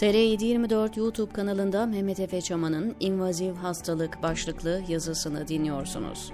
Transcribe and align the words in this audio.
TR724 0.00 0.98
YouTube 0.98 1.32
kanalında 1.32 1.86
Mehmet 1.86 2.20
Efe 2.20 2.40
Çaman'ın 2.40 2.96
İnvaziv 3.00 3.54
Hastalık 3.54 4.22
başlıklı 4.22 4.82
yazısını 4.88 5.48
dinliyorsunuz. 5.48 6.32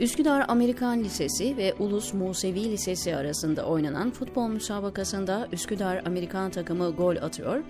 Üsküdar 0.00 0.44
Amerikan 0.48 1.04
Lisesi 1.04 1.56
ve 1.56 1.74
Ulus 1.78 2.14
Musevi 2.14 2.64
Lisesi 2.64 3.16
arasında 3.16 3.66
oynanan 3.66 4.10
futbol 4.10 4.48
müsabakasında 4.48 5.48
Üsküdar 5.52 6.02
Amerikan 6.06 6.50
takımı 6.50 6.90
gol 6.90 7.16
atıyor 7.16 7.62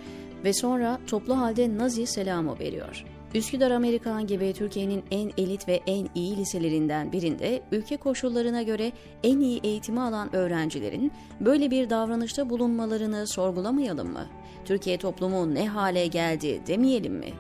ve 0.45 0.53
sonra 0.53 0.99
toplu 1.07 1.39
halde 1.39 1.79
Nazi 1.79 2.07
selamı 2.07 2.59
veriyor. 2.59 3.05
Üsküdar 3.35 3.71
Amerikan 3.71 4.27
gibi 4.27 4.53
Türkiye'nin 4.53 5.05
en 5.11 5.33
elit 5.39 5.69
ve 5.69 5.81
en 5.87 6.09
iyi 6.15 6.37
liselerinden 6.37 7.13
birinde 7.13 7.63
ülke 7.73 7.97
koşullarına 7.97 8.63
göre 8.63 8.93
en 9.23 9.41
iyi 9.41 9.61
eğitimi 9.65 10.01
alan 10.01 10.37
öğrencilerin 10.37 11.13
böyle 11.41 11.71
bir 11.71 11.91
davranışta 11.91 12.51
bulunmalarını 12.51 13.27
sorgulamayalım 13.27 14.13
mı? 14.13 14.27
Türkiye 14.65 14.99
toplumu 14.99 15.55
ne 15.55 15.69
hale 15.69 16.07
geldi 16.07 16.61
demeyelim 16.67 17.15
mi? 17.15 17.31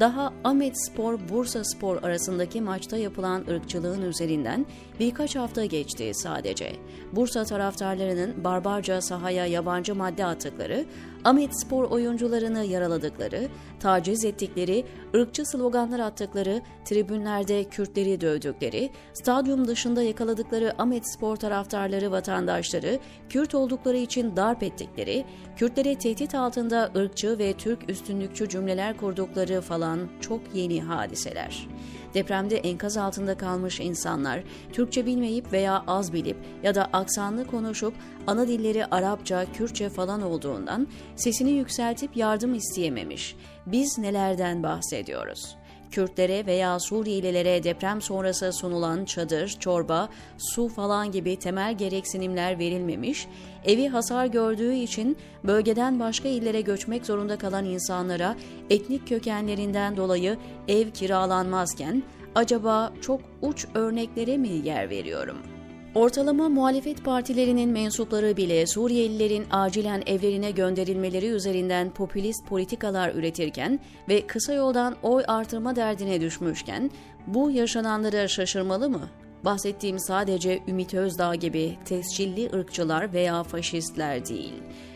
Daha 0.00 0.32
Ahmet 0.44 0.86
Spor 0.86 1.18
Bursa 1.28 1.64
Spor 1.64 2.02
arasındaki 2.02 2.60
maçta 2.60 2.96
yapılan 2.96 3.44
ırkçılığın 3.50 4.02
üzerinden 4.02 4.66
birkaç 5.00 5.36
hafta 5.36 5.64
geçti 5.64 6.10
sadece. 6.14 6.72
Bursa 7.12 7.44
taraftarlarının 7.44 8.44
barbarca 8.44 9.00
sahaya 9.00 9.46
yabancı 9.46 9.94
madde 9.94 10.24
attıkları, 10.24 10.84
Ahmet 11.24 11.60
Spor 11.60 11.84
oyuncularını 11.84 12.64
yaraladıkları, 12.64 13.48
taciz 13.80 14.24
ettikleri, 14.24 14.84
ırkçı 15.14 15.44
sloganlar 15.44 16.00
attıkları, 16.00 16.62
tribünlerde 16.84 17.64
Kürtleri 17.64 18.20
dövdükleri, 18.20 18.90
stadyum 19.14 19.68
dışında 19.68 20.02
yakaladıkları 20.02 20.72
Ahmet 20.78 21.12
Spor 21.12 21.36
taraftarları 21.36 22.10
vatandaşları 22.10 22.98
Kürt 23.28 23.54
oldukları 23.54 23.96
için 23.96 24.36
darp 24.36 24.62
ettikleri, 24.62 25.24
Kürtlere 25.56 25.94
tehdit 25.94 26.34
altında 26.34 26.90
ırkçı 26.96 27.38
ve 27.38 27.52
Türk 27.52 27.90
üstünlükçü 27.90 28.48
cümleler 28.48 28.96
kurdukları 28.96 29.60
falan 29.60 30.08
çok 30.20 30.40
yeni 30.54 30.82
hadiseler. 30.82 31.68
Depremde 32.14 32.56
enkaz 32.56 32.96
altında 32.96 33.36
kalmış 33.36 33.80
insanlar, 33.80 34.42
Türkçe 34.72 35.06
bilmeyip 35.06 35.52
veya 35.52 35.84
az 35.86 36.12
bilip 36.12 36.36
ya 36.62 36.74
da 36.74 36.88
aksanlı 36.92 37.46
konuşup 37.46 37.94
ana 38.26 38.48
dilleri 38.48 38.86
Arapça, 38.86 39.46
Kürtçe 39.52 39.88
falan 39.88 40.22
olduğundan 40.22 40.88
sesini 41.16 41.50
yükseltip 41.50 42.16
yardım 42.16 42.54
isteyememiş. 42.54 43.36
Biz 43.66 43.98
nelerden 43.98 44.62
bahsediyoruz? 44.62 45.59
Kürtlere 45.90 46.46
veya 46.46 46.80
Suriyelilere 46.80 47.64
deprem 47.64 48.00
sonrası 48.00 48.52
sunulan 48.52 49.04
çadır, 49.04 49.48
çorba, 49.48 50.08
su 50.38 50.68
falan 50.68 51.12
gibi 51.12 51.36
temel 51.36 51.78
gereksinimler 51.78 52.58
verilmemiş, 52.58 53.26
evi 53.64 53.88
hasar 53.88 54.26
gördüğü 54.26 54.74
için 54.74 55.16
bölgeden 55.44 56.00
başka 56.00 56.28
illere 56.28 56.60
göçmek 56.60 57.06
zorunda 57.06 57.38
kalan 57.38 57.64
insanlara 57.64 58.36
etnik 58.70 59.08
kökenlerinden 59.08 59.96
dolayı 59.96 60.36
ev 60.68 60.90
kiralanmazken 60.90 62.02
acaba 62.34 62.92
çok 63.00 63.20
uç 63.42 63.66
örneklere 63.74 64.36
mi 64.36 64.48
yer 64.48 64.90
veriyorum?'' 64.90 65.59
Ortalama 65.94 66.48
muhalefet 66.48 67.04
partilerinin 67.04 67.70
mensupları 67.70 68.36
bile 68.36 68.66
Suriyelilerin 68.66 69.46
acilen 69.50 70.02
evlerine 70.06 70.50
gönderilmeleri 70.50 71.26
üzerinden 71.26 71.90
popülist 71.90 72.46
politikalar 72.48 73.14
üretirken 73.14 73.80
ve 74.08 74.26
kısa 74.26 74.52
yoldan 74.52 74.96
oy 75.02 75.22
artırma 75.28 75.76
derdine 75.76 76.20
düşmüşken 76.20 76.90
bu 77.26 77.50
yaşananlara 77.50 78.28
şaşırmalı 78.28 78.90
mı? 78.90 79.08
Bahsettiğim 79.44 79.98
sadece 79.98 80.60
Ümit 80.68 80.94
Özdağ 80.94 81.34
gibi 81.34 81.78
tescilli 81.84 82.50
ırkçılar 82.54 83.12
veya 83.12 83.42
faşistler 83.42 84.26
değil. 84.26 84.54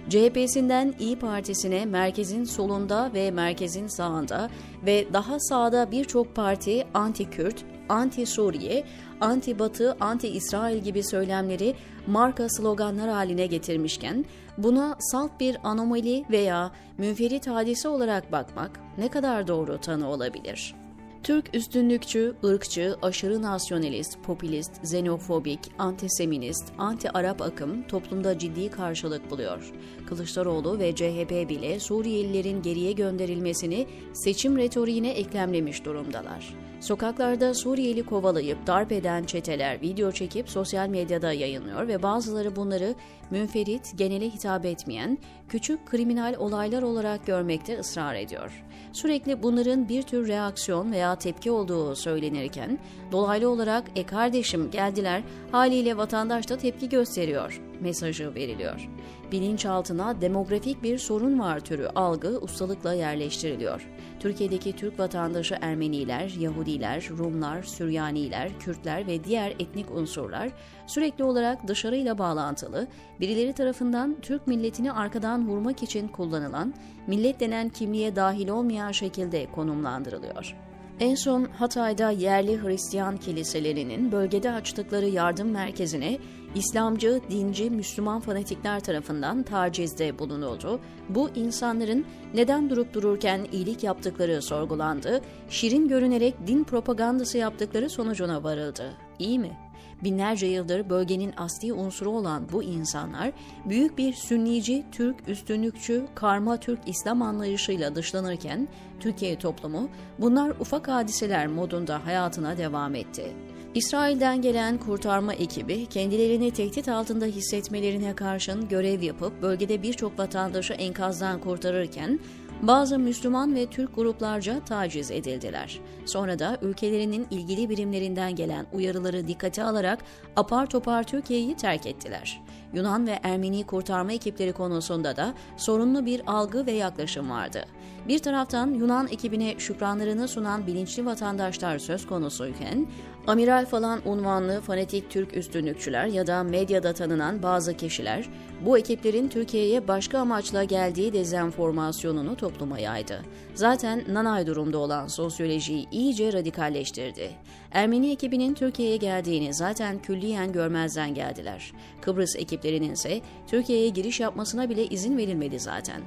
CHP'sinden 0.09 0.95
İyi 0.99 1.19
Partisi'ne 1.19 1.85
merkezin 1.85 2.45
solunda 2.45 3.11
ve 3.15 3.31
merkezin 3.31 3.87
sağında 3.87 4.51
ve 4.87 5.07
daha 5.13 5.41
sağda 5.41 5.91
birçok 5.91 6.35
parti 6.35 6.85
anti-Kürt, 6.95 7.57
anti-Suriye, 7.89 8.85
anti-Batı, 9.21 9.97
anti-İsrail 10.01 10.79
gibi 10.79 11.03
söylemleri 11.03 11.75
marka 12.07 12.49
sloganlar 12.49 13.11
haline 13.11 13.47
getirmişken 13.47 14.25
buna 14.59 14.97
salt 14.99 15.41
bir 15.41 15.57
anomali 15.65 16.25
veya 16.31 16.73
münferit 16.99 17.47
hadise 17.47 17.89
olarak 17.89 18.33
bakmak 18.33 18.81
ne 18.99 19.09
kadar 19.09 19.49
doğru 19.49 19.81
tanı 19.81 20.09
olabilir?'' 20.11 20.84
Türk 21.25 21.55
üstünlükçü, 21.55 22.35
ırkçı, 22.45 22.97
aşırı 23.03 23.43
nasyonalist, 23.43 24.23
popülist, 24.23 24.71
xenofobik, 24.83 25.61
antiseminist, 25.79 26.73
anti-Arap 26.79 27.43
akım 27.43 27.83
toplumda 27.83 28.39
ciddi 28.39 28.71
karşılık 28.71 29.31
buluyor. 29.31 29.73
Kılıçdaroğlu 30.07 30.79
ve 30.79 30.95
CHP 30.95 31.49
bile 31.49 31.81
Suriyelilerin 31.81 32.63
geriye 32.63 32.93
gönderilmesini 32.93 33.87
seçim 34.13 34.59
retoriğine 34.59 35.11
eklemlemiş 35.11 35.85
durumdalar. 35.85 36.55
Sokaklarda 36.81 37.55
Suriyeli 37.55 38.07
kovalayıp 38.07 38.67
darp 38.67 38.93
eden 38.93 39.25
çeteler 39.25 39.81
video 39.81 40.13
çekip 40.13 40.49
sosyal 40.49 40.89
medyada 40.89 41.33
yayınlıyor 41.33 41.89
ve 41.89 42.03
bazıları 42.03 42.57
bunları 42.57 42.95
münferit, 43.31 43.93
genele 43.97 44.31
hitap 44.31 44.65
etmeyen, 44.65 45.19
küçük 45.49 45.87
kriminal 45.87 46.35
olaylar 46.39 46.83
olarak 46.83 47.27
görmekte 47.27 47.79
ısrar 47.79 48.15
ediyor. 48.15 48.65
Sürekli 48.93 49.43
bunların 49.43 49.89
bir 49.89 50.03
tür 50.03 50.29
reaksiyon 50.29 50.93
veya 50.93 51.14
tepki 51.17 51.51
olduğu 51.51 51.97
söylenirken, 51.97 52.79
dolaylı 53.13 53.49
olarak 53.51 53.85
e 53.97 54.07
kardeşim 54.07 54.71
geldiler 54.71 55.23
haliyle 55.53 55.97
vatandaş 55.97 56.49
da 56.49 56.57
tepki 56.57 56.89
gösteriyor 56.89 57.61
mesajı 57.81 58.35
veriliyor. 58.35 58.89
Bilinçaltına 59.33 60.21
demografik 60.21 60.83
bir 60.83 60.99
sorun 60.99 61.41
var 61.41 61.61
türü 61.61 61.87
algı 61.95 62.39
ustalıkla 62.41 62.95
yerleştiriliyor. 62.95 63.89
Türkiye'deki 64.21 64.73
Türk 64.73 64.99
vatandaşı 64.99 65.59
Ermeniler, 65.61 66.35
Yahudiler, 66.39 67.09
Rumlar, 67.19 67.63
Süryaniler, 67.63 68.59
Kürtler 68.59 69.07
ve 69.07 69.25
diğer 69.25 69.51
etnik 69.51 69.91
unsurlar 69.91 70.51
sürekli 70.87 71.25
olarak 71.25 71.69
dışarıyla 71.69 72.19
bağlantılı, 72.19 72.87
birileri 73.21 73.53
tarafından 73.53 74.17
Türk 74.23 74.47
milletini 74.47 74.93
arkadan 74.93 75.49
vurmak 75.49 75.83
için 75.83 76.09
kullanılan, 76.09 76.75
millet 77.07 77.41
denen 77.41 77.69
kimliğe 77.69 78.17
dahil 78.17 78.49
olmayan 78.49 78.93
şekilde 78.93 79.47
konumlandırılıyor. 79.53 80.57
En 81.01 81.15
son 81.15 81.45
Hatay'da 81.45 82.11
yerli 82.11 82.63
Hristiyan 82.63 83.17
kiliselerinin 83.17 84.13
bölgede 84.13 84.53
açtıkları 84.53 85.07
yardım 85.09 85.51
merkezine 85.51 86.19
İslamcı, 86.55 87.21
dinci, 87.31 87.71
Müslüman 87.71 88.21
fanatikler 88.21 88.81
tarafından 88.81 89.43
tacizde 89.43 90.19
bulunuldu. 90.19 90.81
Bu 91.09 91.31
insanların 91.35 92.05
neden 92.35 92.71
durup 92.71 92.95
dururken 92.95 93.47
iyilik 93.53 93.85
yaptıkları 93.85 94.43
sorgulandı, 94.43 95.21
şirin 95.51 95.89
görünerek 95.89 96.35
din 96.47 96.65
propagandası 96.65 97.39
yaptıkları 97.39 97.91
sonucuna 97.91 98.43
varıldı. 98.45 98.93
İyi 99.19 99.39
mi? 99.39 99.64
Binlerce 100.03 100.47
yıldır 100.47 100.91
bölgenin 100.91 101.35
asli 101.37 101.73
unsuru 101.73 102.11
olan 102.11 102.47
bu 102.53 102.63
insanlar 102.63 103.33
büyük 103.65 103.99
bir 103.99 104.13
sünnici, 104.13 104.85
Türk 104.93 105.29
üstünlükçü, 105.29 106.07
karma 106.15 106.57
Türk 106.57 106.81
İslam 106.87 107.23
anlayışıyla 107.23 107.95
dışlanırken 107.95 108.69
Türkiye 109.01 109.39
toplumu 109.39 109.89
bunlar 110.19 110.51
ufak 110.51 110.89
hadiseler 110.89 111.47
modunda 111.47 112.07
hayatına 112.07 112.59
devam 112.59 112.95
etti. 112.95 113.33
İsrail'den 113.75 114.43
gelen 114.43 114.79
kurtarma 114.79 115.35
ekibi 115.35 115.87
kendilerini 115.87 116.51
tehdit 116.51 116.89
altında 116.89 117.25
hissetmelerine 117.25 118.15
karşın 118.15 118.69
görev 118.69 119.03
yapıp 119.03 119.43
bölgede 119.43 119.83
birçok 119.83 120.19
vatandaşı 120.19 120.73
enkazdan 120.73 121.41
kurtarırken 121.41 122.21
bazı 122.67 122.99
Müslüman 122.99 123.55
ve 123.55 123.67
Türk 123.67 123.95
gruplarca 123.95 124.65
taciz 124.65 125.11
edildiler. 125.11 125.81
Sonra 126.07 126.39
da 126.39 126.59
ülkelerinin 126.63 127.27
ilgili 127.31 127.71
birimlerinden 127.71 128.37
gelen 128.37 128.67
uyarıları 128.73 129.29
dikkate 129.29 129.65
alarak 129.65 129.99
apar 130.37 130.67
topar 130.67 131.03
Türkiye'yi 131.03 131.57
terk 131.57 131.87
ettiler. 131.87 132.41
Yunan 132.75 133.07
ve 133.07 133.19
Ermeni 133.23 133.67
kurtarma 133.67 134.13
ekipleri 134.13 134.53
konusunda 134.53 135.17
da 135.17 135.35
sorunlu 135.57 136.07
bir 136.07 136.23
algı 136.27 136.67
ve 136.67 136.73
yaklaşım 136.73 137.31
vardı. 137.31 137.65
Bir 138.09 138.19
taraftan 138.19 138.71
Yunan 138.71 139.09
ekibine 139.09 139.55
şükranlarını 139.59 140.29
sunan 140.29 140.67
bilinçli 140.67 141.07
vatandaşlar 141.07 141.79
söz 141.79 142.07
konusuyken, 142.07 142.87
amiral 143.27 143.67
falan 143.67 144.09
unvanlı 144.09 144.61
fanatik 144.61 145.11
Türk 145.11 145.37
üstünlükçüler 145.37 146.07
ya 146.07 146.27
da 146.27 146.43
medyada 146.43 146.93
tanınan 146.93 147.43
bazı 147.43 147.77
kişiler 147.77 148.29
bu 148.65 148.79
ekiplerin 148.79 149.29
Türkiye'ye 149.29 149.89
başka 149.89 150.19
amaçla 150.19 150.65
geldiği 150.65 151.13
dezenformasyonunu 151.13 152.37
topluma 152.37 152.79
yaydı. 152.79 153.23
Zaten 153.55 154.05
nanay 154.09 154.47
durumda 154.47 154.79
olan 154.79 155.07
sosyolojiyi 155.07 155.87
iyice 155.91 156.33
radikalleştirdi. 156.33 157.31
Ermeni 157.71 158.11
ekibinin 158.11 158.55
Türkiye'ye 158.55 158.97
geldiğini 158.97 159.55
zaten 159.55 160.03
külliyen 160.03 160.53
görmezden 160.53 161.15
geldiler. 161.15 161.73
Kıbrıs 162.01 162.37
ekiplerinin 162.65 162.93
ise 162.93 163.21
Türkiye'ye 163.47 163.89
giriş 163.89 164.21
yapmasına 164.21 164.71
bile 164.71 164.87
izin 164.87 165.17
verilmedi 165.17 165.61
zaten. 165.61 166.03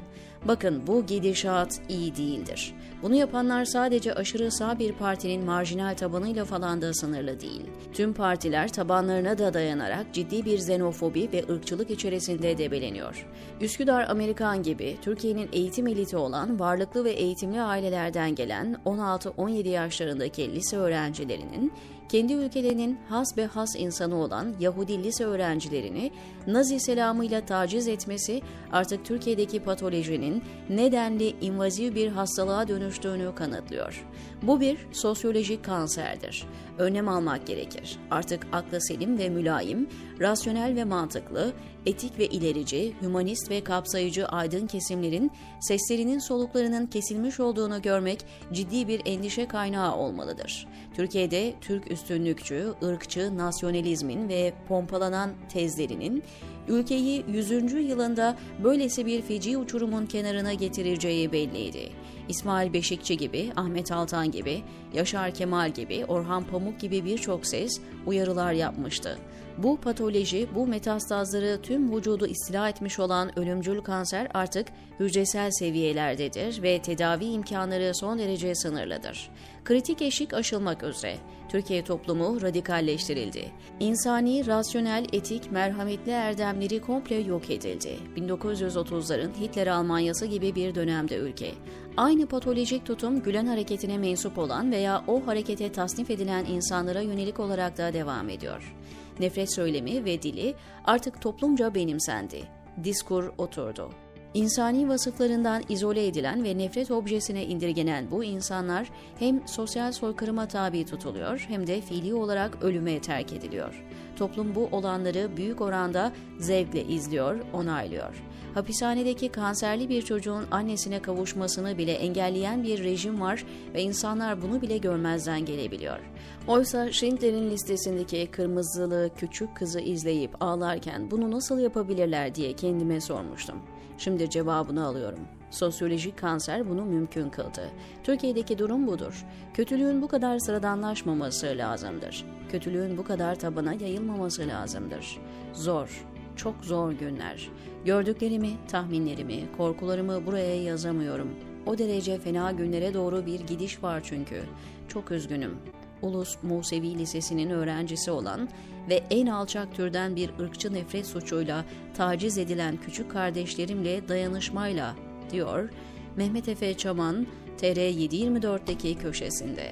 Bakın 0.48 0.88
bu 0.88 1.06
gidişat 1.06 1.82
iyi 1.90 2.16
değildir. 2.16 2.74
Bunu 3.04 3.16
yapanlar 3.16 3.66
sadece 3.66 4.14
aşırı 4.14 4.52
sağ 4.52 4.80
bir 4.80 4.94
partinin 4.94 5.46
marjinal 5.46 5.96
tabanıyla 5.96 6.46
falan 6.46 6.82
da 6.82 6.94
sınırlı 6.94 7.40
değil. 7.40 7.62
Tüm 7.94 8.14
partiler 8.14 8.74
tabanlarına 8.74 9.38
da 9.38 9.54
dayanarak 9.54 10.14
ciddi 10.14 10.46
bir 10.46 10.58
xenofobi 10.58 11.30
ve 11.34 11.54
ırkçılık 11.54 11.90
içerisinde 11.90 12.58
debeleniyor. 12.58 13.28
Üsküdar 13.62 14.10
Amerikan 14.10 14.64
gibi 14.64 14.98
Türkiye'nin 15.02 15.50
eğitim 15.54 15.88
eliti 15.88 16.18
olan 16.18 16.60
varlıklı 16.60 17.06
ve 17.06 17.12
eğitimli 17.12 17.62
ailelerden 17.62 18.36
gelen 18.36 18.78
16-17 18.86 19.68
yaşlarındaki 19.68 20.56
lise 20.56 20.78
öğrencilerinin 20.78 21.74
kendi 22.10 22.34
ülkelerinin 22.34 23.00
has 23.10 23.38
ve 23.38 23.46
has 23.46 23.76
insanı 23.76 24.16
olan 24.16 24.56
Yahudi 24.60 25.04
lise 25.04 25.26
öğrencilerini 25.26 26.12
Nazi 26.48 26.80
selamıyla 26.80 27.46
taciz 27.46 27.88
etmesi 27.88 28.42
artık 28.72 29.06
Türkiye'deki 29.06 29.60
patolojinin 29.60 30.37
nedenli 30.70 31.36
invaziv 31.42 31.96
bir 31.96 32.08
hastalığa 32.08 32.68
dönüştüğünü 32.68 33.36
kanıtlıyor. 33.36 34.06
Bu 34.42 34.60
bir 34.60 34.78
sosyolojik 34.92 35.66
kanserdir. 35.66 36.46
Önlem 36.78 37.08
almak 37.08 37.48
gerekir. 37.48 38.00
Artık 38.12 38.48
akla 38.52 38.80
selim 38.80 39.18
ve 39.18 39.30
mülayim, 39.30 39.90
rasyonel 40.20 40.76
ve 40.76 40.84
mantıklı, 40.84 41.54
etik 41.86 42.20
ve 42.20 42.26
ilerici, 42.28 42.94
hümanist 43.02 43.50
ve 43.50 43.64
kapsayıcı 43.64 44.28
aydın 44.28 44.68
kesimlerin 44.68 45.32
seslerinin 45.62 46.20
soluklarının 46.20 46.86
kesilmiş 46.86 47.40
olduğunu 47.40 47.82
görmek 47.82 48.26
ciddi 48.54 48.88
bir 48.88 49.02
endişe 49.06 49.48
kaynağı 49.48 49.96
olmalıdır. 49.96 50.68
Türkiye'de 50.96 51.54
Türk 51.62 51.92
üstünlükçü, 51.92 52.74
ırkçı, 52.84 53.38
nasyonalizmin 53.38 54.30
ve 54.30 54.54
pompalanan 54.68 55.32
tezlerinin 55.50 56.24
ülkeyi 56.68 57.26
100. 57.28 57.74
yılında 57.74 58.38
böylesi 58.64 59.06
bir 59.06 59.22
feci 59.22 59.58
uçurumun 59.58 60.06
kenarına 60.06 60.54
getireceği 60.54 61.32
belliydi. 61.32 61.90
İsmail 62.30 62.74
Beşikçi 62.74 63.18
gibi, 63.18 63.52
Ahmet 63.56 63.92
Altan 63.92 64.32
gibi, 64.32 64.62
Yaşar 64.94 65.32
Kemal 65.32 65.72
gibi, 65.72 66.06
Orhan 66.06 66.44
Pamuk 66.44 66.80
gibi 66.80 67.06
birçok 67.06 67.46
ses 67.46 67.82
uyarılar 68.06 68.54
yapmıştı. 68.54 69.18
Bu 69.58 69.78
patoloji, 69.78 70.48
bu 70.56 70.68
metastazları 70.68 71.62
tüm 71.62 71.96
vücudu 71.96 72.28
istila 72.28 72.70
etmiş 72.70 73.00
olan 73.00 73.40
ölümcül 73.40 73.82
kanser 73.82 74.28
artık 74.34 74.68
hücresel 75.00 75.52
seviyelerdedir 75.52 76.64
ve 76.64 76.82
tedavi 76.82 77.26
imkanları 77.26 77.96
son 77.96 78.20
derece 78.20 78.56
sınırlıdır. 78.56 79.30
Kritik 79.66 80.02
eşik 80.02 80.34
aşılmak 80.34 80.84
üzere. 80.84 81.18
Türkiye 81.50 81.84
toplumu 81.84 82.42
radikalleştirildi. 82.42 83.52
İnsani, 83.80 84.48
rasyonel, 84.48 85.06
etik, 85.14 85.52
merhametli 85.52 86.12
erdemleri 86.12 86.82
komple 86.82 87.16
yok 87.16 87.50
edildi. 87.50 87.98
1930'ların 88.18 89.32
Hitler 89.42 89.68
Almanyası 89.68 90.26
gibi 90.26 90.56
bir 90.56 90.76
dönemde 90.76 91.16
ülke. 91.16 91.52
Aynı 91.98 92.28
patolojik 92.28 92.86
tutum 92.86 93.24
Gülen 93.24 93.46
hareketine 93.46 93.98
mensup 93.98 94.38
olan 94.38 94.72
veya 94.72 95.04
o 95.08 95.28
harekete 95.28 95.72
tasnif 95.72 96.10
edilen 96.10 96.46
insanlara 96.46 97.02
yönelik 97.02 97.40
olarak 97.40 97.78
da 97.78 97.94
devam 97.94 98.30
ediyor. 98.30 98.76
Nefret 99.20 99.54
söylemi 99.54 100.06
ve 100.06 100.22
dili 100.22 100.56
artık 100.86 101.22
toplumca 101.22 101.76
benimsendi. 101.76 102.44
Diskur 102.84 103.32
oturdu. 103.38 103.90
İnsani 104.34 104.90
vasıflarından 104.90 105.64
izole 105.70 106.08
edilen 106.08 106.44
ve 106.44 106.58
nefret 106.58 106.92
objesine 106.92 107.46
indirgenen 107.46 108.12
bu 108.12 108.24
insanlar 108.24 108.90
hem 109.20 109.48
sosyal 109.48 109.92
soykırıma 109.92 110.48
tabi 110.48 110.86
tutuluyor 110.86 111.46
hem 111.48 111.68
de 111.68 111.82
fiili 111.82 112.14
olarak 112.14 112.64
ölüme 112.64 113.02
terk 113.02 113.34
ediliyor. 113.34 113.84
Toplum 114.18 114.56
bu 114.56 114.70
olanları 114.72 115.38
büyük 115.38 115.62
oranda 115.62 116.12
zevkle 116.40 116.84
izliyor, 116.84 117.36
onaylıyor. 117.54 118.24
Hapishanedeki 118.54 119.30
kanserli 119.30 119.90
bir 119.90 120.02
çocuğun 120.02 120.46
annesine 120.52 121.02
kavuşmasını 121.02 121.78
bile 121.78 121.92
engelleyen 121.94 122.64
bir 122.64 122.84
rejim 122.84 123.22
var 123.22 123.46
ve 123.74 123.82
insanlar 123.82 124.42
bunu 124.42 124.62
bile 124.62 124.78
görmezden 124.78 125.46
gelebiliyor. 125.46 126.00
Oysa 126.48 126.92
Schindler'in 126.92 127.52
listesindeki 127.52 128.28
kırmızılı 128.32 129.10
küçük 129.18 129.56
kızı 129.56 129.80
izleyip 129.80 130.44
ağlarken 130.44 131.12
bunu 131.12 131.32
nasıl 131.32 131.60
yapabilirler 131.60 132.36
diye 132.36 132.54
kendime 132.54 133.02
sormuştum. 133.02 133.58
Şimdi 133.98 134.30
cevabını 134.30 134.86
alıyorum. 134.86 135.37
Sosyolojik 135.52 136.18
kanser 136.18 136.70
bunu 136.70 136.86
mümkün 136.86 137.30
kıldı. 137.30 137.70
Türkiye'deki 138.04 138.58
durum 138.58 138.88
budur. 138.88 139.26
Kötülüğün 139.54 140.02
bu 140.02 140.08
kadar 140.08 140.40
sıradanlaşmaması 140.40 141.54
lazımdır. 141.58 142.26
Kötülüğün 142.52 142.98
bu 142.98 143.04
kadar 143.04 143.36
tabana 143.36 143.74
yayılmaması 143.74 144.48
lazımdır. 144.48 145.18
Zor, 145.54 146.06
çok 146.36 146.56
zor 146.62 146.92
günler. 146.92 147.50
Gördüklerimi, 147.86 148.50
tahminlerimi, 148.68 149.44
korkularımı 149.58 150.26
buraya 150.26 150.64
yazamıyorum. 150.64 151.30
O 151.66 151.78
derece 151.78 152.20
fena 152.20 152.52
günlere 152.52 152.94
doğru 152.94 153.26
bir 153.26 153.40
gidiş 153.40 153.84
var 153.84 154.02
çünkü. 154.04 154.42
Çok 154.88 155.12
üzgünüm. 155.12 155.58
Ulus 156.02 156.38
Musevi 156.44 156.98
Lisesi'nin 156.98 157.50
öğrencisi 157.50 158.12
olan 158.12 158.50
ve 158.90 159.04
en 159.10 159.28
alçak 159.28 159.76
türden 159.76 160.16
bir 160.16 160.30
ırkçı 160.40 160.74
nefret 160.74 161.08
suçuyla 161.08 161.66
taciz 161.94 162.38
edilen 162.38 162.78
küçük 162.78 163.12
kardeşlerimle 163.12 164.08
dayanışmayla, 164.08 164.96
diyor 165.32 165.70
Mehmet 166.16 166.48
Efe 166.48 166.74
Çaman, 166.78 167.28
TR724'deki 167.62 168.98
köşesinde. 168.98 169.72